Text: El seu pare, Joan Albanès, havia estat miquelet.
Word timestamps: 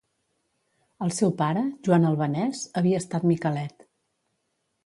El 1.07 1.11
seu 1.17 1.33
pare, 1.43 1.63
Joan 1.87 2.09
Albanès, 2.13 2.65
havia 2.83 3.05
estat 3.05 3.29
miquelet. 3.33 3.89